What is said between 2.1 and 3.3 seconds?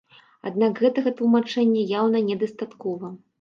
недастаткова.